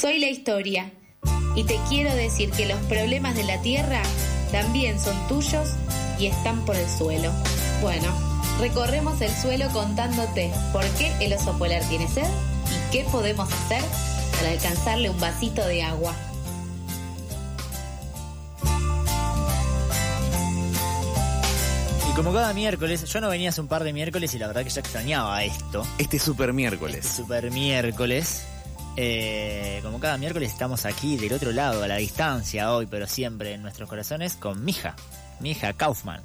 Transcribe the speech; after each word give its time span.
Soy 0.00 0.20
la 0.20 0.28
historia 0.28 0.92
y 1.56 1.64
te 1.64 1.76
quiero 1.88 2.14
decir 2.14 2.52
que 2.52 2.66
los 2.66 2.78
problemas 2.82 3.34
de 3.34 3.42
la 3.42 3.60
tierra 3.62 4.00
también 4.52 5.00
son 5.00 5.16
tuyos 5.26 5.70
y 6.20 6.26
están 6.26 6.64
por 6.64 6.76
el 6.76 6.88
suelo. 6.88 7.32
Bueno, 7.82 8.06
recorremos 8.60 9.20
el 9.22 9.32
suelo 9.34 9.68
contándote 9.72 10.52
por 10.72 10.84
qué 10.90 11.12
el 11.20 11.32
oso 11.32 11.58
polar 11.58 11.82
tiene 11.88 12.06
sed 12.06 12.28
y 12.68 12.92
qué 12.92 13.06
podemos 13.10 13.52
hacer 13.52 13.82
para 14.36 14.52
alcanzarle 14.52 15.10
un 15.10 15.18
vasito 15.18 15.66
de 15.66 15.82
agua. 15.82 16.14
Y 22.08 22.14
como 22.14 22.32
cada 22.32 22.54
miércoles, 22.54 23.04
yo 23.04 23.20
no 23.20 23.28
venía 23.28 23.48
hace 23.48 23.60
un 23.60 23.66
par 23.66 23.82
de 23.82 23.92
miércoles 23.92 24.32
y 24.32 24.38
la 24.38 24.46
verdad 24.46 24.62
que 24.62 24.70
ya 24.70 24.80
extrañaba 24.80 25.42
esto. 25.42 25.84
Este 25.98 26.20
super 26.20 26.52
miércoles. 26.52 26.98
Este 26.98 27.16
super 27.16 27.50
miércoles. 27.50 28.44
Eh, 29.00 29.78
como 29.84 30.00
cada 30.00 30.18
miércoles 30.18 30.50
estamos 30.50 30.84
aquí 30.84 31.16
del 31.16 31.32
otro 31.32 31.52
lado, 31.52 31.84
a 31.84 31.86
la 31.86 31.96
distancia 31.98 32.72
hoy, 32.72 32.86
pero 32.86 33.06
siempre 33.06 33.54
en 33.54 33.62
nuestros 33.62 33.88
corazones, 33.88 34.34
con 34.34 34.64
Mija, 34.64 34.96
Mija 35.38 35.72
Kaufman. 35.72 36.20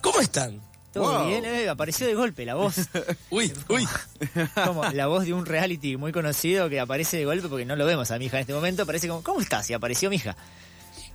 ¿Cómo 0.00 0.18
están? 0.20 0.58
¿Todo 0.90 1.18
Wow. 1.18 1.26
bien? 1.28 1.44
Eh, 1.44 1.68
apareció 1.68 2.06
de 2.06 2.14
golpe 2.14 2.46
la 2.46 2.54
voz. 2.54 2.76
Uy, 3.30 3.52
uy. 3.68 3.86
como 4.64 4.84
la 4.86 5.06
voz 5.06 5.26
de 5.26 5.34
un 5.34 5.44
reality 5.44 5.98
muy 5.98 6.12
conocido 6.12 6.70
que 6.70 6.80
aparece 6.80 7.18
de 7.18 7.26
golpe 7.26 7.48
porque 7.48 7.66
no 7.66 7.76
lo 7.76 7.84
vemos 7.84 8.10
a 8.10 8.18
Mija 8.18 8.38
en 8.38 8.42
este 8.42 8.54
momento. 8.54 8.86
Parece 8.86 9.06
como, 9.08 9.22
¿cómo 9.22 9.40
estás? 9.42 9.68
Y 9.68 9.74
apareció 9.74 10.08
Mija. 10.08 10.34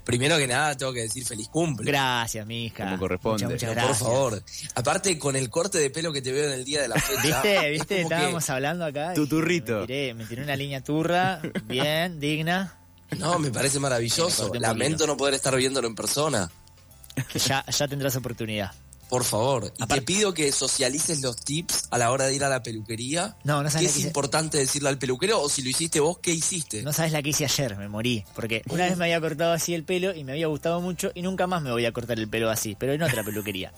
Primero 0.08 0.38
que 0.38 0.48
nada 0.48 0.76
tengo 0.78 0.94
que 0.94 1.02
decir 1.02 1.26
feliz 1.26 1.50
cumple. 1.50 1.86
Gracias, 1.92 2.48
Mija. 2.48 2.86
Como 2.86 2.98
corresponde. 2.98 3.44
Muchas, 3.46 3.52
muchas 3.52 3.70
Pero, 3.70 3.74
gracias. 3.88 4.00
por 4.00 4.08
favor. 4.08 4.44
Aparte, 4.76 5.20
con 5.20 5.36
el 5.36 5.50
corte 5.50 5.80
de 5.80 5.90
pelo 5.90 6.14
que 6.14 6.22
te 6.22 6.32
veo 6.32 6.46
en 6.46 6.54
el 6.54 6.64
día 6.64 6.82
de 6.82 6.88
la 6.88 6.96
fecha. 7.00 7.22
¿Viste? 7.22 7.58
es 7.66 7.72
¿Viste? 7.74 7.96
que- 7.98 8.02
Estábamos 8.04 8.50
hablando 8.50 8.86
acá. 8.86 9.14
Tu 9.14 9.28
turrito. 9.28 9.82
Me 9.82 9.88
tiré, 9.88 10.14
me 10.14 10.26
tiré 10.26 10.44
una 10.44 10.56
línea 10.56 10.82
turra, 10.82 11.42
bien, 11.66 12.22
digna. 12.22 12.74
No, 13.18 13.38
me 13.38 13.52
parece 13.52 13.80
maravilloso. 13.82 14.50
Lamento 14.54 15.06
no 15.06 15.18
poder 15.18 15.34
estar 15.34 15.54
viéndolo 15.58 15.88
en 15.90 15.96
persona. 15.96 16.50
Ya, 17.46 17.66
ya 17.66 17.88
tendrás 17.88 18.16
oportunidad. 18.16 18.72
Por 19.10 19.24
favor. 19.24 19.72
Y 19.78 19.84
Aparte- 19.84 19.96
te 19.96 20.02
pido 20.02 20.34
que 20.34 20.52
socialices 20.52 21.22
los 21.22 21.38
tips 21.38 21.88
a 21.92 21.98
la 21.98 22.12
hora 22.12 22.26
de 22.26 22.36
ir 22.36 22.44
a 22.44 22.50
la 22.50 22.62
peluquería. 22.62 23.38
No, 23.46 23.64
no 23.64 23.70
¿Qué 23.70 23.72
sabes, 23.72 23.84
la 23.84 23.88
es 23.90 23.94
que 23.94 24.00
hice, 24.00 24.08
importante 24.10 24.58
decirle 24.58 24.90
al 24.90 24.98
peluquero? 24.98 25.42
O 25.42 25.48
si 25.50 25.62
lo 25.62 25.70
hiciste 25.70 26.00
vos, 26.02 26.18
¿qué 26.20 26.32
hiciste? 26.32 26.84
no 26.84 26.92
sabes 26.92 27.14
la 27.14 27.22
que 27.22 27.30
hice 27.30 27.46
ayer, 27.46 27.78
me 27.78 27.88
morí. 27.88 28.26
Porque 28.36 28.64
una 28.70 28.84
vez 28.86 28.98
me 28.98 29.06
había 29.06 29.22
cortado 29.22 29.54
así 29.54 29.74
el 29.74 29.84
pelo 29.86 30.14
y 30.14 30.24
me 30.26 30.34
había 30.34 30.48
gustado 30.48 30.82
mucho 30.82 31.12
y 31.16 31.22
nunca 31.22 31.48
más 31.48 31.62
me 31.62 31.72
voy 31.72 31.86
a 31.86 31.92
cortar 31.94 32.20
el 32.20 32.28
pelo 32.28 32.50
así, 32.50 32.76
pero 32.78 32.92
en 32.94 33.02
otra 33.02 33.24
peluquería. 33.24 33.72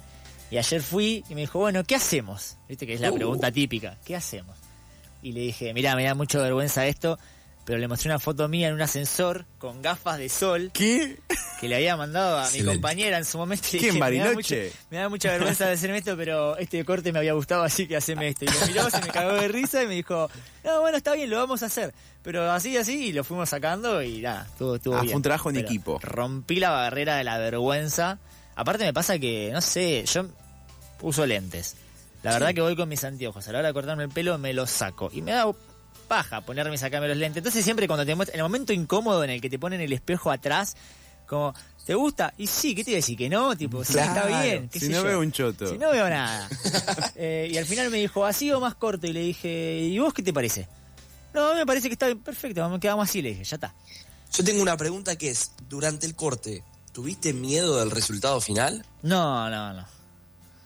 Y 0.51 0.57
ayer 0.57 0.81
fui 0.81 1.23
y 1.29 1.35
me 1.35 1.41
dijo, 1.41 1.59
bueno, 1.59 1.83
¿qué 1.83 1.93
hacemos? 1.95 2.55
Viste 2.67 2.87
que 2.87 2.95
es 2.95 3.01
la 3.01 3.11
Uh. 3.11 3.15
pregunta 3.15 3.51
típica, 3.51 3.97
¿qué 4.03 4.15
hacemos? 4.15 4.57
Y 5.21 5.33
le 5.33 5.41
dije, 5.41 5.73
mirá, 5.75 5.95
me 5.95 6.03
da 6.05 6.15
mucha 6.15 6.39
vergüenza 6.41 6.87
esto, 6.87 7.19
pero 7.69 7.77
le 7.77 7.87
mostré 7.87 8.09
una 8.09 8.17
foto 8.17 8.47
mía 8.47 8.69
en 8.69 8.73
un 8.73 8.81
ascensor 8.81 9.45
con 9.59 9.83
gafas 9.83 10.17
de 10.17 10.27
sol 10.27 10.71
¿Qué? 10.73 11.19
que 11.61 11.67
le 11.69 11.75
había 11.75 11.95
mandado 11.95 12.39
a 12.39 12.49
mi 12.49 12.63
compañera 12.63 13.19
en 13.19 13.25
su 13.25 13.37
momento. 13.37 13.67
y 13.71 13.73
le 13.73 13.79
¿Qué, 13.79 13.87
en 13.89 13.93
dije, 13.93 13.99
me 14.09 14.17
da, 14.17 14.25
Bariloche? 14.25 14.63
mucha, 14.65 14.77
me 14.89 14.97
da 14.97 15.09
mucha 15.09 15.31
vergüenza 15.33 15.65
de 15.67 15.73
hacerme 15.73 15.99
esto, 15.99 16.17
pero 16.17 16.57
este 16.57 16.83
corte 16.83 17.11
me 17.13 17.19
había 17.19 17.33
gustado, 17.33 17.61
así 17.61 17.87
que 17.87 17.95
haceme 17.95 18.29
esto. 18.29 18.45
Y 18.45 18.47
lo 18.47 18.65
miró, 18.65 18.89
se 18.89 18.99
me 19.01 19.07
cagó 19.09 19.33
de 19.33 19.47
risa 19.49 19.83
y 19.83 19.87
me 19.87 19.93
dijo, 19.93 20.31
no, 20.63 20.81
bueno, 20.81 20.97
está 20.97 21.13
bien, 21.13 21.29
lo 21.29 21.37
vamos 21.37 21.61
a 21.61 21.67
hacer. 21.67 21.93
Pero 22.23 22.51
así, 22.51 22.75
así, 22.75 23.09
y 23.09 23.11
lo 23.13 23.23
fuimos 23.23 23.47
sacando 23.49 24.01
y 24.01 24.19
nada, 24.21 24.47
estuvo, 24.49 24.75
estuvo 24.77 24.95
Ah, 24.95 25.01
bien. 25.01 25.11
fue 25.11 25.17
un 25.17 25.21
trabajo 25.21 25.49
en 25.51 25.55
Pero 25.57 25.67
equipo. 25.67 25.99
Rompí 26.01 26.55
la 26.59 26.71
barrera 26.71 27.17
de 27.17 27.23
la 27.23 27.37
vergüenza. 27.37 28.17
Aparte 28.55 28.83
me 28.83 28.93
pasa 28.93 29.19
que, 29.19 29.51
no 29.53 29.61
sé, 29.61 30.03
yo 30.07 30.25
uso 31.01 31.23
lentes. 31.27 31.75
La 32.23 32.31
verdad 32.33 32.53
que 32.53 32.61
voy 32.61 32.75
con 32.75 32.89
mis 32.89 33.03
anteojos. 33.03 33.47
A 33.47 33.51
la 33.53 33.59
hora 33.59 33.67
de 33.69 33.73
cortarme 33.75 34.03
el 34.05 34.09
pelo 34.09 34.37
me 34.39 34.53
los 34.53 34.69
saco. 34.71 35.09
Y 35.13 35.21
me 35.21 35.31
da 35.31 35.45
paja 36.09 36.41
ponerme 36.41 36.75
y 36.75 36.77
sacarme 36.77 37.07
los 37.07 37.15
lentes. 37.15 37.37
Entonces 37.37 37.63
siempre 37.63 37.87
cuando 37.87 38.05
te 38.05 38.13
muestran, 38.15 38.35
en 38.35 38.39
el 38.39 38.43
momento 38.43 38.73
incómodo 38.73 39.23
en 39.23 39.29
el 39.29 39.39
que 39.39 39.49
te 39.49 39.57
ponen 39.57 39.79
el 39.79 39.93
espejo 39.93 40.29
atrás, 40.29 40.75
como, 41.25 41.53
¿te 41.85 41.93
gusta? 41.93 42.33
Y 42.37 42.47
sí, 42.47 42.75
¿qué 42.75 42.83
te 42.83 42.91
iba 42.91 42.95
a 42.97 43.01
decir? 43.01 43.17
Que 43.17 43.29
no, 43.29 43.55
tipo, 43.55 43.85
sí, 43.85 43.97
está 43.97 44.25
bien. 44.25 44.67
qué 44.67 44.79
si 44.79 44.87
sé 44.87 44.91
no 44.91 44.97
yo. 44.97 45.03
veo 45.05 45.19
un 45.21 45.31
choto. 45.31 45.69
Si 45.69 45.77
no 45.77 45.91
veo 45.91 46.09
nada. 46.09 46.49
Eh, 47.21 47.49
y 47.51 47.57
al 47.57 47.65
final 47.65 47.89
me 47.89 47.97
dijo, 47.97 48.25
así 48.25 48.49
o 48.51 48.59
más 48.61 48.75
corto. 48.75 49.05
Y 49.05 49.11
le 49.13 49.19
dije, 49.21 49.79
¿y 49.81 49.99
vos 49.99 50.13
qué 50.13 50.23
te 50.23 50.31
parece? 50.33 50.67
No, 51.33 51.47
a 51.49 51.53
mí 51.53 51.59
me 51.59 51.65
parece 51.65 51.87
que 51.89 51.93
está 51.93 52.05
bien, 52.07 52.19
perfecto, 52.19 52.79
quedamos 52.79 53.09
así, 53.09 53.21
le 53.21 53.29
dije, 53.29 53.43
ya 53.43 53.55
está. 53.55 53.73
Yo 54.33 54.43
tengo 54.43 54.61
una 54.61 54.77
pregunta 54.77 55.17
que 55.17 55.29
es, 55.29 55.51
durante 55.67 56.05
el 56.07 56.15
corte, 56.15 56.63
¿tuviste 56.93 57.33
miedo 57.33 57.79
del 57.79 57.91
resultado 57.91 58.39
final? 58.41 58.85
No, 59.01 59.49
no, 59.49 59.73
no. 59.73 59.85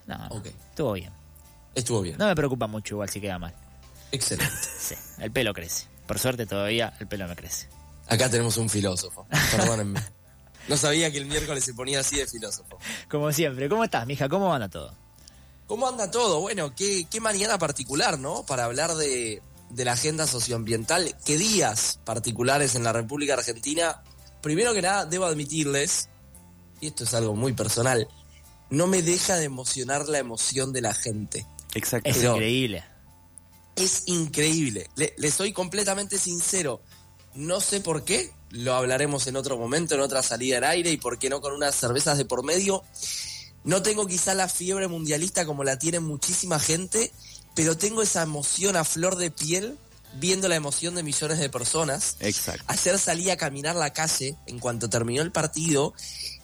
No, 0.05 0.17
no. 0.17 0.27
Ok. 0.35 0.47
Estuvo 0.69 0.93
bien. 0.93 1.11
Estuvo 1.75 2.01
bien. 2.01 2.17
No 2.17 2.27
me 2.27 2.35
preocupa 2.35 2.67
mucho 2.67 2.95
igual 2.95 3.09
si 3.09 3.19
queda 3.19 3.39
mal. 3.39 3.53
Excelente. 4.13 4.53
Sí, 4.79 4.95
el 5.19 5.31
pelo 5.31 5.53
crece. 5.53 5.85
Por 6.07 6.19
suerte 6.19 6.45
todavía 6.45 6.93
el 6.99 7.07
pelo 7.07 7.27
me 7.27 7.35
crece. 7.35 7.67
Acá 8.07 8.29
tenemos 8.29 8.57
un 8.57 8.69
filósofo. 8.69 9.27
Perdónenme. 9.51 10.01
No 10.69 10.77
sabía 10.77 11.11
que 11.11 11.17
el 11.17 11.25
miércoles 11.25 11.61
se 11.65 11.73
ponía 11.73 11.99
así 11.99 12.15
de 12.15 12.25
filósofo. 12.25 12.79
Como 13.09 13.33
siempre, 13.33 13.67
¿cómo 13.67 13.83
estás, 13.83 14.07
mija? 14.07 14.29
¿Cómo 14.29 14.53
anda 14.53 14.69
todo? 14.69 14.95
¿Cómo 15.67 15.89
anda 15.89 16.09
todo? 16.09 16.39
Bueno, 16.39 16.73
qué, 16.73 17.05
qué 17.11 17.19
mañana 17.19 17.57
particular, 17.57 18.17
¿no? 18.17 18.45
Para 18.45 18.63
hablar 18.63 18.95
de, 18.95 19.41
de 19.71 19.83
la 19.85 19.91
agenda 19.91 20.25
socioambiental. 20.25 21.17
¿Qué 21.25 21.35
días 21.37 21.99
particulares 22.05 22.75
en 22.75 22.85
la 22.85 22.93
República 22.93 23.33
Argentina? 23.33 24.03
Primero 24.41 24.73
que 24.73 24.81
nada, 24.81 25.05
debo 25.05 25.25
admitirles, 25.25 26.07
y 26.79 26.87
esto 26.87 27.03
es 27.03 27.13
algo 27.13 27.35
muy 27.35 27.51
personal, 27.51 28.07
no 28.69 28.87
me 28.87 29.01
deja 29.01 29.35
de 29.35 29.43
emocionar 29.43 30.07
la 30.07 30.19
emoción 30.19 30.71
de 30.71 30.79
la 30.79 30.93
gente. 30.93 31.45
Exacto. 31.73 32.09
Es 32.09 32.19
Pero- 32.19 32.35
increíble. 32.35 32.85
Es 33.75 34.03
increíble. 34.05 34.89
Le, 34.95 35.13
le 35.17 35.31
soy 35.31 35.53
completamente 35.53 36.17
sincero. 36.17 36.81
No 37.35 37.59
sé 37.61 37.81
por 37.81 38.03
qué. 38.03 38.31
Lo 38.51 38.75
hablaremos 38.75 39.25
en 39.27 39.35
otro 39.35 39.57
momento, 39.57 39.95
en 39.95 40.01
otra 40.01 40.21
salida 40.21 40.57
al 40.57 40.65
aire 40.65 40.91
y 40.91 40.97
por 40.97 41.17
qué 41.17 41.29
no 41.29 41.41
con 41.41 41.53
unas 41.53 41.75
cervezas 41.75 42.17
de 42.17 42.25
por 42.25 42.43
medio. 42.43 42.83
No 43.63 43.81
tengo 43.81 44.05
quizá 44.05 44.33
la 44.35 44.49
fiebre 44.49 44.87
mundialista 44.87 45.45
como 45.45 45.63
la 45.63 45.79
tiene 45.79 45.99
muchísima 45.99 46.59
gente, 46.59 47.11
pero 47.55 47.77
tengo 47.77 48.01
esa 48.01 48.21
emoción 48.21 48.75
a 48.75 48.83
flor 48.83 49.15
de 49.15 49.31
piel 49.31 49.77
viendo 50.15 50.47
la 50.47 50.55
emoción 50.55 50.95
de 50.95 51.03
millones 51.03 51.39
de 51.39 51.49
personas. 51.49 52.17
Exacto. 52.19 52.63
Ayer 52.67 52.99
salí 52.99 53.29
a 53.29 53.37
caminar 53.37 53.75
la 53.75 53.93
calle 53.93 54.35
en 54.45 54.59
cuanto 54.59 54.89
terminó 54.89 55.21
el 55.21 55.31
partido 55.31 55.93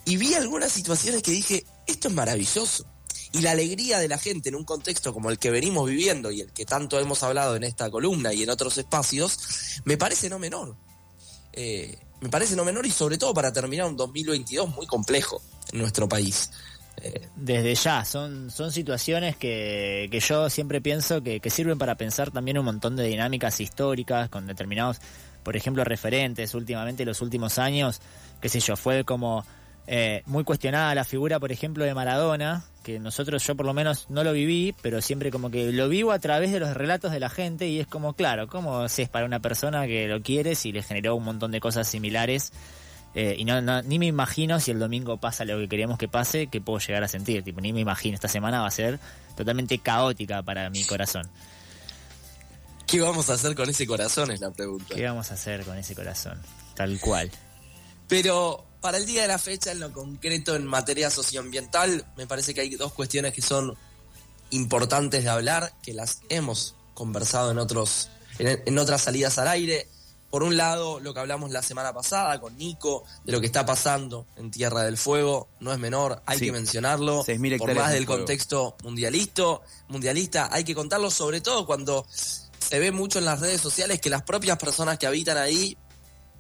y 0.06 0.18
vi 0.18 0.34
algunas 0.34 0.72
situaciones 0.72 1.22
que 1.22 1.32
dije, 1.32 1.66
esto 1.86 2.08
es 2.08 2.14
maravilloso. 2.14 2.86
Y 3.32 3.42
la 3.42 3.52
alegría 3.52 4.00
de 4.00 4.08
la 4.08 4.18
gente 4.18 4.50
en 4.50 4.56
un 4.56 4.64
contexto 4.64 5.14
como 5.14 5.30
el 5.30 5.38
que 5.38 5.52
venimos 5.52 5.88
viviendo 5.88 6.32
y 6.32 6.42
el 6.42 6.52
que 6.52 6.66
tanto 6.66 7.00
hemos 7.00 7.22
hablado 7.22 7.56
en 7.56 7.64
esta 7.64 7.90
columna 7.90 8.34
y 8.34 8.44
en 8.44 8.50
otros 8.50 8.78
espacios, 8.78 9.82
me 9.86 9.98
parece 9.98 10.30
no 10.30 10.40
menor. 10.40 10.76
Eh, 11.54 11.98
me 12.22 12.30
parece 12.30 12.56
no 12.56 12.66
menor 12.66 12.86
y 12.86 12.92
sobre 12.92 13.18
todo 13.18 13.34
para 13.34 13.54
terminar 13.54 13.88
un 13.88 13.96
2022 13.96 14.70
muy 14.70 14.88
complejo 14.88 15.42
en 15.72 15.80
nuestro 15.80 16.10
país. 16.10 16.52
Eh, 17.02 17.28
Desde 17.36 17.76
ya, 17.76 18.04
son, 18.04 18.52
son 18.52 18.72
situaciones 18.72 19.38
que, 19.38 20.10
que 20.12 20.20
yo 20.20 20.50
siempre 20.50 20.82
pienso 20.82 21.22
que, 21.22 21.40
que 21.40 21.50
sirven 21.50 21.78
para 21.78 21.96
pensar 21.96 22.32
también 22.32 22.58
un 22.58 22.66
montón 22.66 22.96
de 22.96 23.06
dinámicas 23.06 23.60
históricas 23.62 24.30
con 24.30 24.48
determinados, 24.48 24.98
por 25.44 25.56
ejemplo, 25.56 25.84
referentes 25.84 26.54
últimamente, 26.56 27.06
los 27.06 27.22
últimos 27.22 27.58
años, 27.58 28.02
qué 28.42 28.50
sé 28.50 28.60
yo, 28.60 28.76
fue 28.76 29.06
como 29.06 29.46
eh, 29.92 30.22
muy 30.28 30.44
cuestionada 30.44 30.94
la 30.94 31.04
figura, 31.04 31.40
por 31.40 31.52
ejemplo, 31.52 31.84
de 31.84 31.96
Maradona, 31.96 32.64
que 32.84 33.00
nosotros, 33.00 33.44
yo 33.48 33.56
por 33.56 33.66
lo 33.66 33.74
menos 33.74 34.06
no 34.10 34.24
lo 34.24 34.34
viví, 34.34 34.76
pero 34.84 35.02
siempre 35.02 35.32
como 35.32 35.50
que 35.50 35.72
lo 35.72 35.90
vivo 35.90 36.12
a 36.12 36.20
través 36.20 36.52
de 36.52 36.60
los 36.60 36.76
relatos 36.76 37.12
de 37.12 37.20
la 37.20 37.30
gente 37.30 37.68
y 37.68 37.80
es 37.80 37.88
como, 37.88 38.14
claro, 38.14 38.48
¿cómo 38.48 38.86
es 38.86 39.10
para 39.10 39.26
una 39.26 39.40
persona 39.40 39.88
que 39.88 40.08
lo 40.08 40.22
quieres 40.22 40.64
y 40.68 40.72
le 40.72 40.84
generó 40.84 41.16
un 41.16 41.24
montón 41.24 41.50
de 41.52 41.60
cosas 41.60 41.88
similares? 41.88 42.52
Eh, 43.16 43.36
y 43.40 43.46
no, 43.46 43.60
no- 43.62 43.82
ni 43.82 43.98
me 43.98 44.06
imagino 44.06 44.60
si 44.60 44.70
el 44.70 44.78
domingo 44.78 45.18
pasa 45.18 45.44
lo 45.44 45.58
que 45.58 45.68
queremos 45.68 45.98
que 45.98 46.08
pase, 46.08 46.46
que 46.46 46.62
puedo 46.62 46.78
llegar 46.78 47.04
a 47.04 47.08
sentir. 47.08 47.42
Tipo, 47.44 47.60
ni 47.60 47.74
me 47.74 47.80
imagino. 47.80 48.14
Esta 48.14 48.28
semana 48.28 48.62
va 48.62 48.68
a 48.68 48.72
ser 48.72 49.00
totalmente 49.36 49.80
caótica 49.80 50.44
para 50.44 50.70
mi 50.70 50.84
corazón. 50.84 51.28
¿Qué 52.86 53.02
vamos 53.02 53.30
a 53.32 53.34
hacer 53.34 53.56
con 53.56 53.68
ese 53.70 53.88
corazón? 53.88 54.30
Es 54.30 54.40
la 54.42 54.52
pregunta. 54.52 54.94
¿Qué 54.96 55.06
vamos 55.06 55.32
a 55.32 55.34
hacer 55.34 55.64
con 55.64 55.78
ese 55.80 55.96
corazón? 55.96 56.40
Tal 56.76 57.00
cual. 57.00 57.32
Pero 58.08 58.66
para 58.82 58.98
el 58.98 59.06
día 59.06 59.24
de 59.24 59.28
la 59.28 59.38
fecha, 59.38 59.72
en 59.72 59.80
lo 59.80 59.92
concreto 59.92 60.56
en 60.56 60.66
materia 60.66 61.10
socioambiental, 61.10 62.06
me 62.18 62.28
parece 62.28 62.54
que 62.54 62.62
hay 62.62 62.76
dos 62.76 62.94
cuestiones 62.94 63.34
que 63.34 63.42
son 63.42 63.78
importantes 64.52 65.24
de 65.24 65.30
hablar, 65.30 65.74
que 65.84 65.94
las 65.94 66.22
hemos 66.30 66.76
conversado 66.94 67.52
en 67.52 67.60
otros, 67.60 68.10
en, 68.40 68.62
en 68.66 68.78
otras 68.80 69.02
salidas 69.02 69.38
al 69.38 69.48
aire. 69.48 69.88
Por 70.30 70.44
un 70.44 70.58
lado, 70.58 71.00
lo 71.00 71.12
que 71.14 71.20
hablamos 71.20 71.50
la 71.50 71.64
semana 71.64 71.92
pasada 71.92 72.40
con 72.40 72.56
Nico, 72.56 73.04
de 73.24 73.32
lo 73.32 73.40
que 73.42 73.48
está 73.48 73.66
pasando 73.66 74.28
en 74.38 74.52
Tierra 74.52 74.84
del 74.84 74.96
Fuego, 74.98 75.50
no 75.60 75.74
es 75.74 75.80
menor, 75.80 76.22
hay 76.28 76.38
Sí. 76.38 76.46
que 76.46 76.52
mencionarlo. 76.52 77.24
6.000 77.26 77.58
Por 77.58 77.74
más 77.74 77.88
de 77.90 77.96
del 77.96 78.06
fuego. 78.06 78.20
contexto 78.22 78.78
mundialista, 78.84 79.44
mundialista, 79.88 80.50
hay 80.52 80.64
que 80.64 80.76
contarlo 80.76 81.10
sobre 81.10 81.42
todo 81.42 81.66
cuando 81.66 82.06
se 82.12 82.78
ve 82.80 82.92
mucho 82.92 83.18
en 83.18 83.26
las 83.26 83.40
redes 83.40 83.60
sociales 83.60 84.00
que 84.00 84.12
las 84.12 84.22
propias 84.22 84.58
personas 84.60 85.00
que 85.00 85.08
habitan 85.08 85.38
ahí 85.38 85.76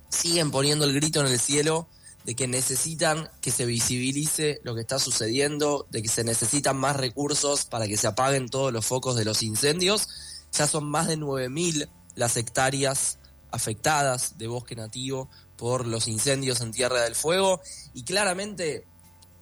siguen 0.09 0.51
poniendo 0.51 0.85
el 0.85 0.93
grito 0.93 1.21
en 1.21 1.27
el 1.27 1.39
cielo 1.39 1.87
de 2.25 2.35
que 2.35 2.47
necesitan 2.47 3.29
que 3.41 3.51
se 3.51 3.65
visibilice 3.65 4.59
lo 4.63 4.75
que 4.75 4.81
está 4.81 4.99
sucediendo, 4.99 5.87
de 5.89 6.01
que 6.01 6.09
se 6.09 6.23
necesitan 6.23 6.77
más 6.77 6.95
recursos 6.95 7.65
para 7.65 7.87
que 7.87 7.97
se 7.97 8.07
apaguen 8.07 8.49
todos 8.49 8.73
los 8.73 8.85
focos 8.85 9.15
de 9.15 9.25
los 9.25 9.41
incendios. 9.41 10.07
Ya 10.51 10.67
son 10.67 10.89
más 10.89 11.07
de 11.07 11.17
9.000 11.17 11.89
las 12.15 12.37
hectáreas 12.37 13.17
afectadas 13.51 14.37
de 14.37 14.47
bosque 14.47 14.75
nativo 14.75 15.29
por 15.57 15.87
los 15.87 16.07
incendios 16.07 16.61
en 16.61 16.71
Tierra 16.71 17.01
del 17.01 17.15
Fuego 17.15 17.61
y 17.93 18.03
claramente 18.03 18.85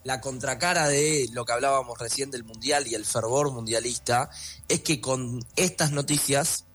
la 0.04 0.22
contracara 0.22 0.88
de 0.88 1.28
lo 1.34 1.44
que 1.44 1.52
hablábamos 1.52 2.00
recién 2.00 2.32
del 2.32 2.46
mundial 2.46 2.88
y 2.88 2.96
el 2.96 3.06
fervor 3.06 3.52
mundialista 3.52 4.30
es 4.70 4.82
que 4.82 5.02
con 5.02 5.46
estas 5.58 5.92
noticias 5.92 6.67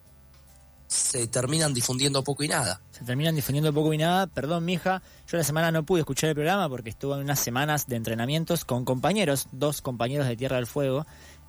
se 0.93 1.27
terminan 1.27 1.73
difundiendo 1.73 2.23
poco 2.23 2.43
y 2.43 2.47
nada. 2.47 2.79
Se 2.91 3.03
terminan 3.03 3.35
difundiendo 3.35 3.73
poco 3.73 3.93
y 3.93 3.97
nada. 3.97 4.27
Perdón, 4.27 4.63
mija, 4.63 5.01
yo 5.27 5.37
la 5.37 5.43
semana 5.43 5.71
no 5.71 5.83
pude 5.83 6.01
escuchar 6.01 6.29
el 6.29 6.35
programa 6.35 6.69
porque 6.69 6.91
estuve 6.91 7.15
en 7.15 7.21
unas 7.21 7.39
semanas 7.39 7.87
de 7.87 7.95
entrenamientos 7.95 8.63
con 8.63 8.85
compañeros, 8.85 9.47
dos 9.51 9.81
compañeros 9.81 10.27
de 10.27 10.37
Tierra 10.37 10.57
del 10.57 10.67
Fuego, 10.67 11.05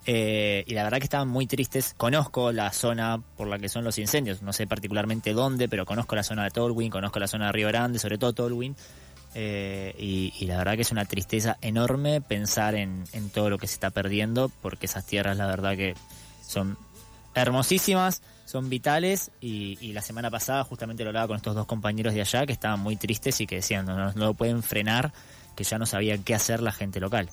eh, 0.07 0.63
y 0.65 0.73
la 0.73 0.83
verdad 0.83 0.97
que 0.97 1.03
estaban 1.03 1.27
muy 1.27 1.45
tristes. 1.45 1.93
Conozco 1.95 2.51
la 2.51 2.71
zona 2.73 3.21
por 3.37 3.47
la 3.47 3.59
que 3.59 3.69
son 3.69 3.83
los 3.83 3.99
incendios, 3.99 4.41
no 4.41 4.51
sé 4.51 4.65
particularmente 4.65 5.33
dónde, 5.33 5.69
pero 5.69 5.85
conozco 5.85 6.15
la 6.15 6.23
zona 6.23 6.43
de 6.43 6.49
Tolwyn, 6.49 6.89
conozco 6.89 7.19
la 7.19 7.27
zona 7.27 7.47
de 7.47 7.51
Río 7.51 7.67
Grande, 7.67 7.99
sobre 7.99 8.17
todo 8.17 8.33
Tolwyn. 8.33 8.75
Eh, 9.37 9.93
y, 9.99 10.45
la 10.45 10.57
verdad 10.57 10.75
que 10.75 10.83
es 10.83 10.91
una 10.91 11.05
tristeza 11.05 11.57
enorme 11.61 12.21
pensar 12.21 12.73
en, 12.73 13.03
en 13.11 13.29
todo 13.29 13.49
lo 13.49 13.57
que 13.57 13.67
se 13.67 13.73
está 13.73 13.91
perdiendo, 13.91 14.49
porque 14.61 14.85
esas 14.85 15.05
tierras 15.05 15.37
la 15.37 15.45
verdad 15.45 15.75
que 15.75 15.93
son 16.47 16.77
hermosísimas, 17.35 18.21
son 18.45 18.69
vitales 18.69 19.31
y, 19.41 19.93
la 19.93 20.01
semana 20.01 20.31
pasada 20.31 20.63
justamente 20.63 21.03
lo 21.03 21.09
hablaba 21.09 21.27
con 21.27 21.37
estos 21.37 21.55
dos 21.55 21.65
compañeros 21.65 22.13
de 22.13 22.21
allá 22.21 22.45
que 22.45 22.53
estaban 22.53 22.79
muy 22.79 22.95
tristes 22.95 23.39
y 23.41 23.47
que 23.47 23.55
decían 23.55 23.85
no, 23.85 24.11
no, 24.13 24.33
pueden 24.33 24.63
frenar, 24.63 25.13
que 25.55 25.63
ya 25.63 25.77
no 25.77 25.85
sabían 25.85 26.23
qué 26.23 26.35
hacer 26.35 26.61
la 26.61 26.71
gente 26.71 26.99
local. 26.99 27.29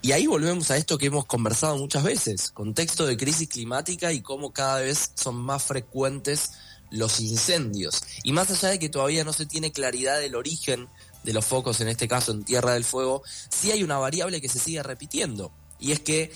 Y 0.00 0.12
ahí 0.12 0.26
volvemos 0.26 0.70
a 0.70 0.76
esto 0.76 0.96
que 0.96 1.06
hemos 1.06 1.26
conversado 1.26 1.76
muchas 1.76 2.04
veces, 2.04 2.50
contexto 2.50 3.04
de 3.06 3.16
crisis 3.16 3.48
climática 3.48 4.12
y 4.12 4.22
cómo 4.22 4.52
cada 4.52 4.80
vez 4.80 5.12
son 5.14 5.36
más 5.36 5.64
frecuentes 5.64 6.52
los 6.90 7.20
incendios. 7.20 8.02
Y 8.22 8.32
más 8.32 8.50
allá 8.50 8.68
de 8.68 8.78
que 8.78 8.88
todavía 8.88 9.24
no 9.24 9.32
se 9.32 9.46
tiene 9.46 9.72
claridad 9.72 10.20
del 10.20 10.36
origen 10.36 10.88
de 11.24 11.32
los 11.32 11.44
focos, 11.44 11.80
en 11.80 11.88
este 11.88 12.06
caso 12.06 12.32
en 12.32 12.44
Tierra 12.44 12.74
del 12.74 12.84
Fuego, 12.84 13.22
sí 13.50 13.72
hay 13.72 13.82
una 13.82 13.98
variable 13.98 14.40
que 14.40 14.48
se 14.48 14.58
sigue 14.58 14.82
repitiendo. 14.82 15.52
Y 15.80 15.92
es 15.92 16.00
que 16.00 16.32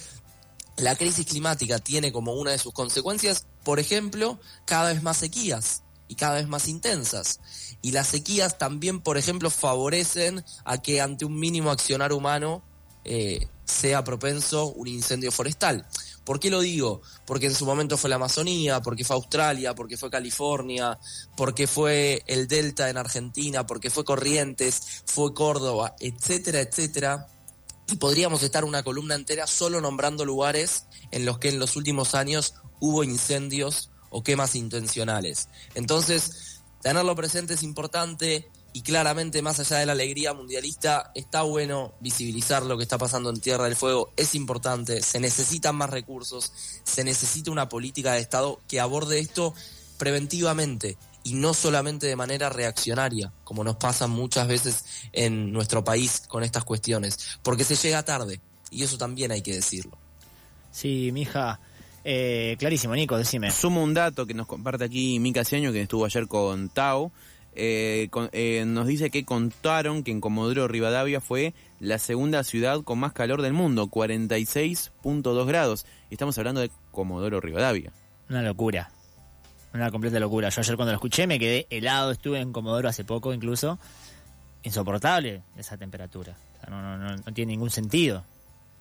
la 0.82 0.96
crisis 0.96 1.26
climática 1.26 1.78
tiene 1.78 2.12
como 2.12 2.34
una 2.34 2.50
de 2.50 2.58
sus 2.58 2.72
consecuencias, 2.72 3.46
por 3.62 3.78
ejemplo, 3.78 4.40
cada 4.64 4.92
vez 4.92 5.02
más 5.02 5.16
sequías 5.16 5.84
y 6.08 6.16
cada 6.16 6.34
vez 6.34 6.48
más 6.48 6.66
intensas. 6.66 7.40
Y 7.82 7.92
las 7.92 8.08
sequías 8.08 8.58
también, 8.58 9.00
por 9.00 9.16
ejemplo, 9.16 9.48
favorecen 9.48 10.44
a 10.64 10.82
que 10.82 11.00
ante 11.00 11.24
un 11.24 11.38
mínimo 11.38 11.70
accionar 11.70 12.12
humano 12.12 12.64
eh, 13.04 13.46
sea 13.64 14.02
propenso 14.02 14.72
un 14.72 14.88
incendio 14.88 15.30
forestal. 15.30 15.86
¿Por 16.24 16.40
qué 16.40 16.50
lo 16.50 16.60
digo? 16.60 17.00
Porque 17.26 17.46
en 17.46 17.54
su 17.54 17.64
momento 17.64 17.96
fue 17.96 18.10
la 18.10 18.16
Amazonía, 18.16 18.82
porque 18.82 19.04
fue 19.04 19.14
Australia, 19.14 19.76
porque 19.76 19.96
fue 19.96 20.10
California, 20.10 20.98
porque 21.36 21.68
fue 21.68 22.24
el 22.26 22.48
Delta 22.48 22.90
en 22.90 22.96
Argentina, 22.96 23.66
porque 23.66 23.88
fue 23.88 24.04
Corrientes, 24.04 25.02
fue 25.06 25.32
Córdoba, 25.32 25.94
etcétera, 26.00 26.60
etcétera 26.60 27.28
y 27.92 27.96
podríamos 27.96 28.42
estar 28.42 28.64
una 28.64 28.82
columna 28.82 29.14
entera 29.14 29.46
solo 29.46 29.82
nombrando 29.82 30.24
lugares 30.24 30.86
en 31.10 31.26
los 31.26 31.38
que 31.38 31.50
en 31.50 31.58
los 31.58 31.76
últimos 31.76 32.14
años 32.14 32.54
hubo 32.80 33.04
incendios 33.04 33.90
o 34.08 34.22
quemas 34.22 34.54
intencionales. 34.54 35.50
Entonces, 35.74 36.62
tenerlo 36.80 37.14
presente 37.14 37.52
es 37.52 37.62
importante 37.62 38.50
y 38.72 38.80
claramente 38.80 39.42
más 39.42 39.60
allá 39.60 39.76
de 39.76 39.84
la 39.84 39.92
alegría 39.92 40.32
mundialista, 40.32 41.12
está 41.14 41.42
bueno 41.42 41.92
visibilizar 42.00 42.62
lo 42.62 42.78
que 42.78 42.84
está 42.84 42.96
pasando 42.96 43.28
en 43.28 43.40
Tierra 43.40 43.64
del 43.64 43.76
Fuego, 43.76 44.10
es 44.16 44.34
importante, 44.34 45.02
se 45.02 45.20
necesitan 45.20 45.76
más 45.76 45.90
recursos, 45.90 46.50
se 46.84 47.04
necesita 47.04 47.50
una 47.50 47.68
política 47.68 48.14
de 48.14 48.20
Estado 48.20 48.58
que 48.68 48.80
aborde 48.80 49.18
esto 49.18 49.52
preventivamente 49.98 50.96
y 51.24 51.34
no 51.34 51.54
solamente 51.54 52.06
de 52.06 52.16
manera 52.16 52.48
reaccionaria, 52.48 53.32
como 53.44 53.64
nos 53.64 53.76
pasa 53.76 54.06
muchas 54.06 54.48
veces 54.48 54.84
en 55.12 55.52
nuestro 55.52 55.84
país 55.84 56.22
con 56.28 56.42
estas 56.42 56.64
cuestiones, 56.64 57.38
porque 57.42 57.64
se 57.64 57.76
llega 57.76 58.04
tarde, 58.04 58.40
y 58.70 58.82
eso 58.82 58.98
también 58.98 59.30
hay 59.30 59.42
que 59.42 59.54
decirlo. 59.54 59.96
Sí, 60.70 61.10
mija. 61.12 61.60
Eh, 62.04 62.56
clarísimo, 62.58 62.94
Nico, 62.94 63.16
decime. 63.16 63.50
Sumo 63.50 63.82
un 63.82 63.94
dato 63.94 64.26
que 64.26 64.34
nos 64.34 64.46
comparte 64.46 64.84
aquí 64.84 65.20
Mica 65.20 65.44
Ciaño, 65.44 65.72
que 65.72 65.82
estuvo 65.82 66.04
ayer 66.04 66.26
con 66.26 66.68
Tao. 66.68 67.12
Eh, 67.54 68.08
eh, 68.32 68.64
nos 68.66 68.86
dice 68.86 69.10
que 69.10 69.24
contaron 69.24 70.02
que 70.02 70.10
en 70.10 70.22
Comodoro 70.22 70.68
Rivadavia 70.68 71.20
fue 71.20 71.52
la 71.80 71.98
segunda 71.98 72.44
ciudad 72.44 72.82
con 72.82 72.98
más 72.98 73.12
calor 73.12 73.42
del 73.42 73.52
mundo, 73.52 73.88
46.2 73.88 75.46
grados. 75.46 75.86
Y 76.10 76.14
estamos 76.14 76.36
hablando 76.38 76.62
de 76.62 76.70
Comodoro 76.90 77.40
Rivadavia. 77.40 77.92
Una 78.30 78.42
locura. 78.42 78.90
Una 79.74 79.90
completa 79.90 80.20
locura. 80.20 80.48
Yo 80.50 80.60
ayer 80.60 80.76
cuando 80.76 80.92
lo 80.92 80.96
escuché 80.96 81.26
me 81.26 81.38
quedé 81.38 81.66
helado, 81.70 82.10
estuve 82.10 82.40
en 82.40 82.52
Comodoro 82.52 82.88
hace 82.88 83.04
poco 83.04 83.32
incluso. 83.32 83.78
Insoportable 84.62 85.42
esa 85.56 85.76
temperatura. 85.76 86.36
no, 86.68 86.96
no, 86.96 87.16
no, 87.16 87.34
tiene 87.34 87.52
ningún 87.52 87.70
sentido. 87.70 88.24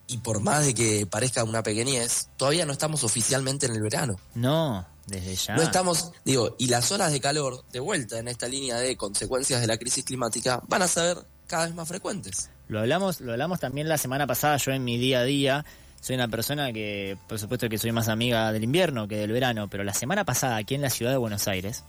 Y 0.07 0.17
por 0.17 0.41
más 0.41 0.65
de 0.65 0.73
que 0.73 1.05
parezca 1.05 1.43
una 1.43 1.63
pequeñez, 1.63 2.29
todavía 2.35 2.65
no 2.65 2.73
estamos 2.73 3.03
oficialmente 3.03 3.65
en 3.65 3.73
el 3.73 3.81
verano. 3.81 4.19
No, 4.35 4.85
desde 5.07 5.35
ya. 5.35 5.55
No 5.55 5.61
estamos, 5.61 6.11
digo, 6.25 6.55
y 6.59 6.67
las 6.67 6.91
olas 6.91 7.13
de 7.13 7.21
calor, 7.21 7.63
de 7.71 7.79
vuelta 7.79 8.19
en 8.19 8.27
esta 8.27 8.47
línea 8.47 8.77
de 8.77 8.97
consecuencias 8.97 9.61
de 9.61 9.67
la 9.67 9.77
crisis 9.77 10.03
climática, 10.03 10.61
van 10.67 10.81
a 10.81 10.87
ser 10.87 11.17
cada 11.47 11.65
vez 11.65 11.75
más 11.75 11.87
frecuentes. 11.87 12.49
Lo 12.67 12.79
hablamos, 12.79 13.21
lo 13.21 13.31
hablamos 13.31 13.59
también 13.59 13.87
la 13.87 13.97
semana 13.97 14.27
pasada, 14.27 14.57
yo 14.57 14.71
en 14.71 14.83
mi 14.83 14.97
día 14.97 15.19
a 15.19 15.23
día, 15.23 15.65
soy 16.01 16.15
una 16.15 16.27
persona 16.27 16.73
que, 16.73 17.15
por 17.27 17.39
supuesto 17.39 17.69
que 17.69 17.77
soy 17.77 17.91
más 17.91 18.09
amiga 18.09 18.51
del 18.51 18.63
invierno 18.63 19.07
que 19.07 19.17
del 19.17 19.31
verano, 19.31 19.69
pero 19.69 19.83
la 19.83 19.93
semana 19.93 20.25
pasada 20.25 20.57
aquí 20.57 20.75
en 20.75 20.81
la 20.81 20.89
ciudad 20.89 21.11
de 21.11 21.17
Buenos 21.17 21.47
Aires 21.47 21.83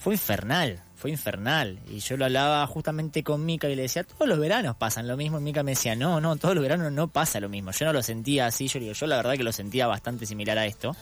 fue 0.00 0.14
infernal, 0.14 0.80
fue 0.96 1.10
infernal. 1.10 1.78
Y 1.90 1.98
yo 1.98 2.16
lo 2.16 2.24
hablaba 2.24 2.66
justamente 2.66 3.22
con 3.22 3.44
Mica 3.44 3.68
y 3.68 3.76
le 3.76 3.82
decía, 3.82 4.04
todos 4.04 4.26
los 4.26 4.38
veranos 4.38 4.74
pasan 4.76 5.06
lo 5.06 5.16
mismo. 5.16 5.38
Y 5.38 5.42
Mica 5.42 5.62
me 5.62 5.72
decía, 5.72 5.94
no, 5.94 6.20
no, 6.20 6.36
todos 6.36 6.54
los 6.54 6.62
veranos 6.62 6.90
no 6.92 7.08
pasa 7.08 7.38
lo 7.38 7.48
mismo. 7.48 7.72
Yo 7.72 7.86
no 7.86 7.92
lo 7.92 8.02
sentía 8.02 8.46
así, 8.46 8.68
yo 8.68 8.80
digo, 8.80 8.92
yo 8.94 9.06
la 9.06 9.16
verdad 9.16 9.34
que 9.34 9.44
lo 9.44 9.52
sentía 9.52 9.86
bastante 9.86 10.24
similar 10.24 10.56
a 10.58 10.64
esto. 10.64 10.96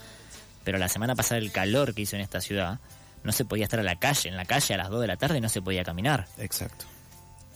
Pero 0.65 0.79
la 0.79 0.89
semana 0.89 1.15
pasada 1.15 1.39
el 1.39 1.53
calor 1.53 1.95
que 1.95 2.03
hizo 2.03 2.17
en 2.17 2.23
esta 2.23 2.41
ciudad, 2.41 2.81
no 3.23 3.33
se 3.33 3.45
podía 3.45 3.65
estar 3.65 3.79
a 3.79 3.85
la 3.85 3.99
calle, 3.99 4.29
en 4.29 4.37
la 4.37 4.45
calle 4.45 4.75
a 4.75 4.77
las 4.77 4.91
2 4.91 5.01
de 5.03 5.07
la 5.07 5.17
tarde 5.17 5.41
no 5.41 5.49
se 5.49 5.63
podía 5.63 5.85
caminar. 5.85 6.27
Exacto. 6.39 6.87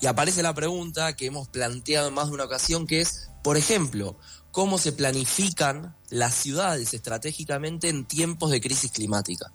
Y 0.00 0.06
aparece 0.06 0.42
la 0.42 0.54
pregunta 0.54 1.16
que 1.16 1.26
hemos 1.26 1.48
planteado 1.48 2.08
en 2.08 2.14
más 2.14 2.28
de 2.28 2.34
una 2.34 2.44
ocasión, 2.44 2.86
que 2.86 3.00
es, 3.00 3.30
por 3.49 3.56
ejemplo, 3.56 4.19
cómo 4.50 4.77
se 4.77 4.93
planifican 4.93 5.97
las 6.11 6.35
ciudades 6.35 6.93
estratégicamente 6.93 7.89
en 7.89 8.05
tiempos 8.05 8.50
de 8.50 8.61
crisis 8.61 8.93
climática. 8.93 9.55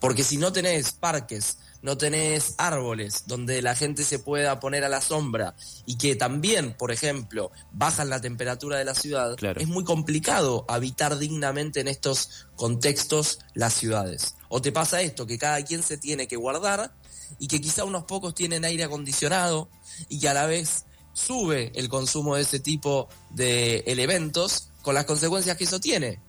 Porque 0.00 0.22
si 0.22 0.36
no 0.36 0.52
tenés 0.52 0.92
parques, 0.92 1.58
no 1.82 1.98
tenés 1.98 2.54
árboles 2.58 3.24
donde 3.26 3.60
la 3.60 3.74
gente 3.74 4.04
se 4.04 4.20
pueda 4.20 4.60
poner 4.60 4.84
a 4.84 4.88
la 4.88 5.00
sombra 5.00 5.56
y 5.84 5.98
que 5.98 6.14
también, 6.14 6.76
por 6.76 6.92
ejemplo, 6.92 7.50
bajan 7.72 8.08
la 8.08 8.20
temperatura 8.20 8.78
de 8.78 8.84
la 8.84 8.94
ciudad, 8.94 9.34
es 9.56 9.66
muy 9.66 9.82
complicado 9.82 10.64
habitar 10.68 11.18
dignamente 11.18 11.80
en 11.80 11.88
estos 11.88 12.46
contextos 12.54 13.40
las 13.52 13.74
ciudades. 13.74 14.36
O 14.48 14.62
te 14.62 14.70
pasa 14.70 15.02
esto, 15.02 15.26
que 15.26 15.38
cada 15.38 15.60
quien 15.64 15.82
se 15.82 15.98
tiene 15.98 16.28
que 16.28 16.36
guardar 16.36 16.94
y 17.40 17.48
que 17.48 17.60
quizá 17.60 17.82
unos 17.84 18.04
pocos 18.04 18.32
tienen 18.32 18.64
aire 18.64 18.84
acondicionado 18.84 19.68
y 20.08 20.20
que 20.20 20.28
a 20.28 20.34
la 20.34 20.46
vez 20.46 20.84
sube 21.14 21.72
el 21.74 21.88
consumo 21.88 22.36
de 22.36 22.42
ese 22.42 22.60
tipo 22.60 23.08
de 23.30 23.78
elementos 23.86 24.68
con 24.82 24.94
las 24.94 25.06
consecuencias 25.06 25.56
que 25.56 25.64
eso 25.64 25.80
tiene. 25.80 26.20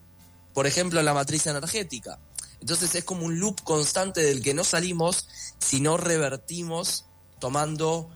Por 0.53 0.67
ejemplo, 0.67 1.01
la 1.01 1.13
matriz 1.13 1.45
energética. 1.47 2.19
Entonces 2.61 2.95
es 2.95 3.03
como 3.03 3.25
un 3.25 3.39
loop 3.39 3.61
constante 3.63 4.21
del 4.21 4.41
que 4.41 4.53
no 4.53 4.63
salimos 4.63 5.27
si 5.59 5.81
no 5.81 5.97
revertimos 5.97 7.05
tomando 7.39 8.09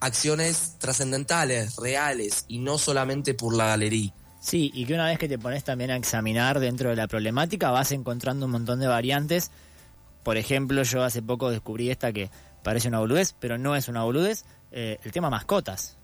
acciones 0.00 0.74
trascendentales, 0.78 1.76
reales 1.76 2.44
y 2.48 2.58
no 2.58 2.78
solamente 2.78 3.32
por 3.34 3.54
la 3.54 3.66
galería. 3.66 4.12
Sí, 4.40 4.70
y 4.74 4.84
que 4.84 4.92
una 4.92 5.06
vez 5.06 5.18
que 5.18 5.28
te 5.28 5.38
pones 5.38 5.64
también 5.64 5.90
a 5.90 5.96
examinar 5.96 6.60
dentro 6.60 6.90
de 6.90 6.96
la 6.96 7.06
problemática 7.06 7.70
vas 7.70 7.92
encontrando 7.92 8.44
un 8.44 8.52
montón 8.52 8.80
de 8.80 8.86
variantes. 8.86 9.50
Por 10.22 10.36
ejemplo, 10.36 10.82
yo 10.82 11.02
hace 11.02 11.22
poco 11.22 11.50
descubrí 11.50 11.90
esta 11.90 12.12
que 12.12 12.30
parece 12.62 12.88
una 12.88 12.98
boludez, 12.98 13.34
pero 13.38 13.56
no 13.56 13.76
es 13.76 13.88
una 13.88 14.02
boludez, 14.02 14.44
eh, 14.76 14.98
el 15.04 15.12
tema 15.12 15.30
mascotas. 15.30 15.96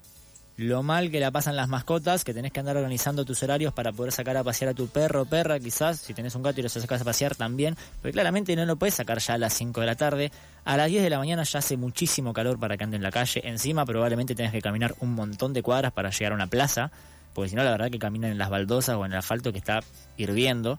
Lo 0.56 0.82
mal 0.84 1.10
que 1.10 1.18
la 1.18 1.30
pasan 1.30 1.56
las 1.56 1.68
mascotas, 1.68 2.22
que 2.22 2.32
tenés 2.32 2.52
que 2.52 2.60
andar 2.60 2.76
organizando 2.76 3.24
tus 3.24 3.42
horarios 3.42 3.72
para 3.72 3.92
poder 3.92 4.12
sacar 4.12 4.36
a 4.36 4.44
pasear 4.44 4.70
a 4.70 4.74
tu 4.74 4.86
perro 4.86 5.24
perra, 5.24 5.58
quizás, 5.58 5.98
si 5.98 6.14
tenés 6.14 6.34
un 6.36 6.42
gato 6.42 6.60
y 6.60 6.62
lo 6.62 6.68
sacas 6.68 7.00
a 7.00 7.04
pasear 7.04 7.34
también, 7.34 7.76
porque 8.00 8.12
claramente 8.12 8.54
no 8.54 8.64
lo 8.66 8.76
puedes 8.76 8.94
sacar 8.94 9.18
ya 9.18 9.34
a 9.34 9.38
las 9.38 9.54
5 9.54 9.80
de 9.80 9.86
la 9.86 9.94
tarde. 9.96 10.30
A 10.64 10.76
las 10.76 10.88
10 10.88 11.02
de 11.02 11.10
la 11.10 11.18
mañana 11.18 11.42
ya 11.42 11.58
hace 11.58 11.76
muchísimo 11.76 12.32
calor 12.32 12.60
para 12.60 12.76
que 12.76 12.84
ande 12.84 12.96
en 12.96 13.02
la 13.02 13.10
calle. 13.10 13.40
Encima 13.42 13.84
probablemente 13.84 14.36
tenés 14.36 14.52
que 14.52 14.60
caminar 14.60 14.94
un 15.00 15.14
montón 15.14 15.52
de 15.52 15.62
cuadras 15.62 15.92
para 15.92 16.10
llegar 16.10 16.32
a 16.32 16.34
una 16.36 16.46
plaza, 16.46 16.92
porque 17.32 17.48
si 17.48 17.56
no 17.56 17.64
la 17.64 17.72
verdad 17.72 17.90
que 17.90 17.98
caminan 17.98 18.30
en 18.30 18.38
las 18.38 18.50
baldosas 18.50 18.96
o 18.96 19.04
en 19.04 19.12
el 19.12 19.18
asfalto 19.18 19.50
que 19.50 19.58
está 19.58 19.80
hirviendo. 20.16 20.78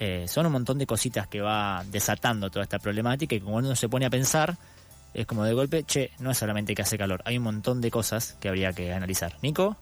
Eh, 0.00 0.26
son 0.26 0.46
un 0.46 0.52
montón 0.52 0.78
de 0.78 0.86
cositas 0.86 1.28
que 1.28 1.40
va 1.40 1.84
desatando 1.92 2.50
toda 2.50 2.64
esta 2.64 2.78
problemática 2.80 3.36
y 3.36 3.40
como 3.40 3.56
uno 3.56 3.76
se 3.76 3.88
pone 3.88 4.04
a 4.04 4.10
pensar, 4.10 4.56
es 5.14 5.26
como 5.26 5.44
de 5.44 5.54
golpe, 5.54 5.84
che, 5.84 6.10
no 6.18 6.30
es 6.30 6.38
solamente 6.38 6.74
que 6.74 6.82
hace 6.82 6.98
calor, 6.98 7.22
hay 7.24 7.38
un 7.38 7.44
montón 7.44 7.80
de 7.80 7.90
cosas 7.90 8.36
que 8.40 8.48
habría 8.48 8.72
que 8.72 8.92
analizar. 8.92 9.36
Nico. 9.42 9.76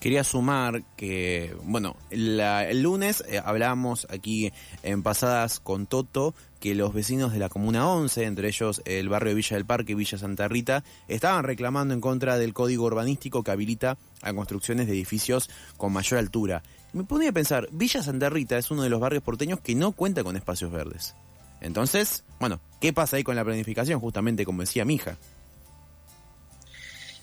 Quería 0.00 0.22
sumar 0.22 0.82
que, 0.96 1.56
bueno, 1.62 1.96
el 2.10 2.82
lunes 2.82 3.24
eh, 3.26 3.40
hablamos 3.42 4.06
aquí 4.10 4.52
en 4.82 5.02
pasadas 5.02 5.60
con 5.60 5.86
Toto 5.86 6.34
que 6.60 6.74
los 6.74 6.92
vecinos 6.92 7.32
de 7.32 7.38
la 7.38 7.48
Comuna 7.48 7.88
11, 7.88 8.24
entre 8.24 8.48
ellos 8.48 8.82
el 8.84 9.08
barrio 9.08 9.30
de 9.30 9.36
Villa 9.36 9.56
del 9.56 9.64
Parque 9.64 9.92
y 9.92 9.94
Villa 9.94 10.18
Santa 10.18 10.46
Rita, 10.46 10.84
estaban 11.08 11.44
reclamando 11.44 11.94
en 11.94 12.02
contra 12.02 12.36
del 12.36 12.52
código 12.52 12.84
urbanístico 12.84 13.42
que 13.42 13.50
habilita 13.50 13.96
a 14.20 14.34
construcciones 14.34 14.88
de 14.88 14.92
edificios 14.92 15.48
con 15.78 15.94
mayor 15.94 16.18
altura. 16.18 16.62
Me 16.92 17.04
ponía 17.04 17.30
a 17.30 17.32
pensar, 17.32 17.68
Villa 17.72 18.02
Santa 18.02 18.28
Rita 18.28 18.58
es 18.58 18.70
uno 18.70 18.82
de 18.82 18.90
los 18.90 19.00
barrios 19.00 19.22
porteños 19.22 19.60
que 19.60 19.74
no 19.74 19.92
cuenta 19.92 20.22
con 20.22 20.36
espacios 20.36 20.70
verdes. 20.70 21.14
Entonces, 21.64 22.24
bueno, 22.38 22.60
¿qué 22.78 22.92
pasa 22.92 23.16
ahí 23.16 23.24
con 23.24 23.36
la 23.36 23.44
planificación? 23.44 23.98
Justamente 23.98 24.44
como 24.44 24.60
decía 24.60 24.84
mi 24.84 24.96
hija. 24.96 25.16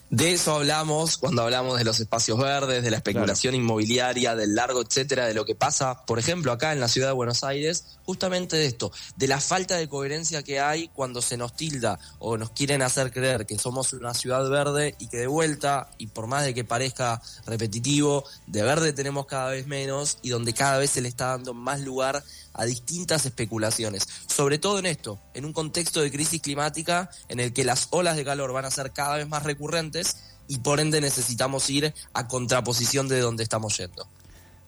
De 0.10 0.34
eso 0.34 0.56
hablamos 0.56 1.16
cuando 1.16 1.42
hablamos 1.42 1.78
de 1.78 1.86
los 1.86 2.02
espacios 2.02 2.38
verdes, 2.38 2.84
de 2.84 2.92
la 2.92 2.98
especulación 2.98 3.56
inmobiliaria, 3.56 4.36
del 4.36 4.56
largo, 4.56 4.82
etcétera, 4.82 5.26
de 5.26 5.34
lo 5.34 5.46
que 5.46 5.56
pasa, 5.56 6.06
por 6.06 6.20
ejemplo, 6.20 6.52
acá 6.52 6.74
en 6.74 6.82
la 6.82 6.90
ciudad 6.90 7.08
de 7.08 7.14
Buenos 7.14 7.46
Aires, 7.46 7.98
justamente 8.04 8.58
de 8.58 8.66
esto, 8.66 8.92
de 9.16 9.30
la 9.30 9.40
falta 9.40 9.78
de 9.78 9.88
coherencia 9.88 10.44
que 10.44 10.60
hay 10.60 10.90
cuando 10.90 11.22
se 11.22 11.38
nos 11.38 11.56
tilda 11.56 11.98
o 12.20 12.36
nos 12.38 12.50
quieren 12.50 12.82
hacer 12.82 13.14
creer 13.14 13.46
que 13.46 13.58
somos 13.58 13.94
una 13.94 14.14
ciudad 14.14 14.50
verde 14.50 14.96
y 15.00 15.08
que 15.08 15.16
de 15.16 15.28
vuelta, 15.28 15.90
y 15.98 16.08
por 16.08 16.28
más 16.28 16.44
de 16.44 16.54
que 16.54 16.66
parezca 16.66 17.22
repetitivo, 17.46 18.26
de 18.48 18.64
verde 18.64 18.92
tenemos 18.92 19.28
cada 19.28 19.52
vez 19.52 19.66
menos 19.66 20.18
y 20.22 20.30
donde 20.32 20.54
cada 20.54 20.78
vez 20.78 20.90
se 20.90 21.00
le 21.00 21.08
está 21.08 21.28
dando 21.28 21.54
más 21.54 21.80
lugar 21.80 22.22
a 22.54 22.66
distintas 22.66 23.26
especulaciones, 23.26 24.08
sobre 24.28 24.58
todo 24.58 24.80
en 24.80 24.86
esto, 24.86 25.20
en 25.34 25.46
un 25.46 25.54
contexto 25.54 26.02
de 26.02 26.12
crisis 26.12 26.42
climática 26.42 27.10
en 27.30 27.40
el 27.40 27.54
que 27.54 27.64
las 27.64 27.88
olas 27.92 28.16
de 28.16 28.26
calor 28.26 28.54
van 28.54 28.66
a 28.66 28.72
ser 28.72 28.92
cada 28.92 29.18
vez 29.18 29.28
más 29.28 29.44
recurrentes 29.44 30.18
y 30.48 30.60
por 30.60 30.80
ende 30.80 31.00
necesitamos 31.02 31.70
ir 31.70 31.94
a 32.14 32.28
contraposición 32.28 33.08
de 33.08 33.20
donde 33.20 33.44
estamos 33.44 33.78
yendo. 33.78 34.08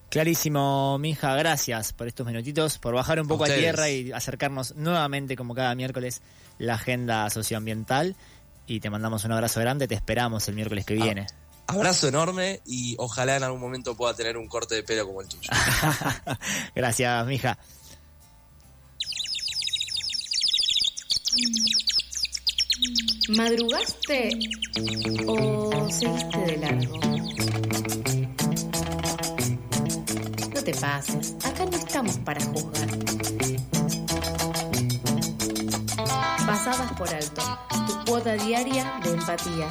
Clarísimo, 0.08 0.96
Mija, 0.98 1.34
gracias 1.34 1.92
por 1.92 2.06
estos 2.06 2.26
minutitos, 2.26 2.78
por 2.78 2.94
bajar 2.94 3.20
un 3.20 3.26
poco 3.26 3.44
a, 3.44 3.48
tierra 3.48 3.90
y 3.90 4.12
acercarnos 4.12 4.76
nuevamente, 4.76 5.34
como 5.34 5.54
cada 5.54 5.74
miércoles, 5.74 6.22
la 6.58 6.74
agenda 6.74 7.28
socioambiental. 7.30 8.14
Y 8.66 8.80
te 8.80 8.90
mandamos 8.90 9.24
un 9.24 9.32
abrazo 9.32 9.60
grande, 9.60 9.88
te 9.88 9.94
esperamos 9.94 10.46
el 10.48 10.54
miércoles 10.54 10.86
que 10.86 10.94
ah, 10.94 11.02
viene. 11.02 11.26
Abrazo 11.66 12.08
enorme 12.08 12.60
y 12.66 12.94
ojalá 12.98 13.36
en 13.36 13.42
algún 13.42 13.60
momento 13.60 13.96
pueda 13.96 14.14
tener 14.14 14.36
un 14.36 14.48
corte 14.48 14.74
de 14.74 14.82
pelo 14.82 15.06
como 15.06 15.20
el 15.20 15.28
tuyo. 15.28 15.50
gracias, 16.74 17.26
Mija. 17.26 17.58
¿Madrugaste 23.28 24.28
o 25.26 25.88
seguiste 25.90 26.38
de 26.38 26.56
largo? 26.58 26.98
No 30.54 30.62
te 30.62 30.74
pases, 30.74 31.34
acá 31.44 31.64
no 31.64 31.76
estamos 31.76 32.18
para 32.18 32.44
juzgar. 32.44 32.88
Pasadas 36.46 36.92
por 36.92 37.08
alto, 37.08 37.42
tu 37.86 38.04
cuota 38.10 38.34
diaria 38.34 39.00
de 39.02 39.10
empatía. 39.10 39.68